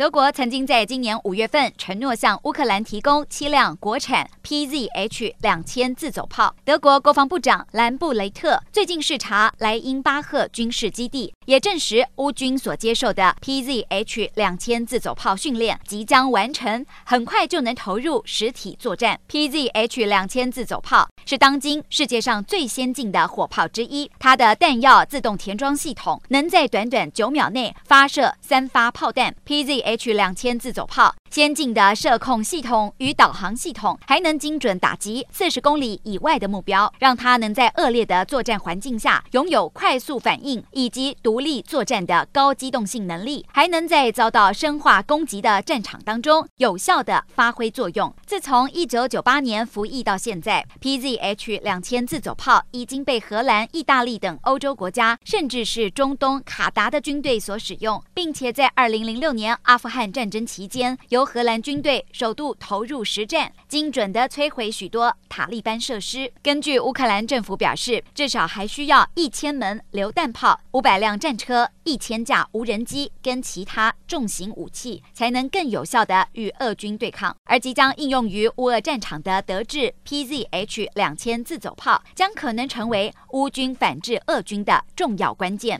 [0.00, 6.56] 德国曾经在今年五月份承诺向乌克兰提供七辆国产 PZH 两千自走炮。
[6.64, 19.20] 德国国防部长兰布雷特最近视察莱茵巴赫军事基地，也证实乌军所接受的 PZH 两千自走炮训练即将完成，很快就能投入实体作战。
[19.28, 29.36] PZH 两千自走炮是当今世界上最先进的火炮之一，它的弹药自动填装系统能在短短九秒内发射三发炮弹。
[29.46, 48.12] PZ H 两千自走炮，先进的射控系统与导航系统，还能精准打击四十公里以外的目标，让它能在恶劣的作战环境下拥有快速反应以及独立作战的高机动性能力，还能在遭到生化攻击的战场当中有效地发挥作用。
[48.26, 66.32] 自从一九九八年服役到现在，PZH 两千自走炮已经被荷兰、意大利等欧洲国家，甚至是中东卡达的军队所使用，并且在二零零六年阿富汗战争期间，由荷兰军队首度投入实战，精准地摧毁许多塔利班设施。
[66.42, 77.36] 根据乌克兰政府表示，至少还需要一千门榴弹炮、五百辆战车、一千架无人机跟其他重型武器，才能更有效地与俄军对抗。
[77.44, 85.78] 而即将应用于乌俄战场的德制 PZH 两千自走炮，将可能成为乌军反制俄军的重要关键。